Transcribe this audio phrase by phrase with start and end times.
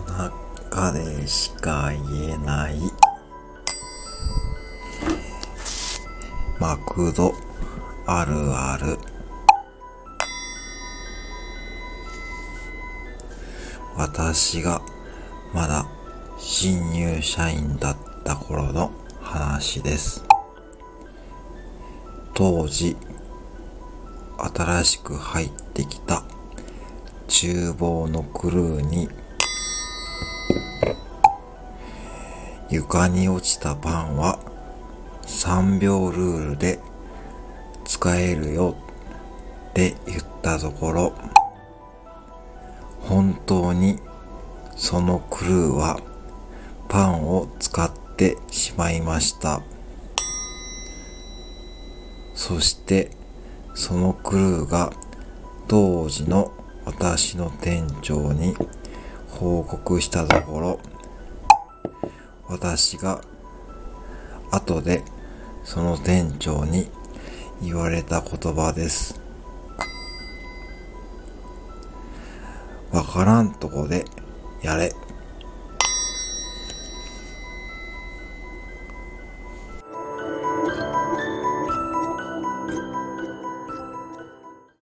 [0.00, 2.78] 中でしか言えない
[6.58, 7.34] マクド
[8.06, 8.98] あるある
[13.96, 14.82] 私が
[15.52, 15.86] まだ
[16.38, 18.90] 新入社員だった頃の
[19.22, 20.24] 話です。
[22.34, 22.96] 当時、
[24.36, 26.24] 新しく入ってきた
[27.28, 29.08] 厨房のクルーに
[32.74, 34.40] 床に落ちたパンは
[35.22, 36.80] 3秒ルールで
[37.84, 38.74] 使えるよ
[39.70, 41.14] って言ったところ
[42.98, 44.00] 本当に
[44.74, 46.00] そのクルーは
[46.88, 49.62] パンを使ってしまいました。
[52.34, 53.10] そして
[53.74, 54.92] そのクルーが
[55.68, 56.52] 当時の
[56.84, 58.56] 私の店長に
[59.30, 60.80] 報告したところ
[62.48, 63.20] 私が
[64.50, 65.02] 後で
[65.64, 66.88] その店長に
[67.62, 69.20] 言われた言葉です。
[72.92, 74.04] わからんとこで
[74.62, 74.92] やれ。